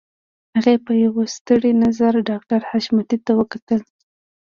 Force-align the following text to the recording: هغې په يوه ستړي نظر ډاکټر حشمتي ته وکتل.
هغې 0.55 0.75
په 0.85 0.93
يوه 1.03 1.23
ستړي 1.35 1.71
نظر 1.83 2.13
ډاکټر 2.29 2.59
حشمتي 2.69 3.17
ته 3.25 3.31
وکتل. 3.39 3.81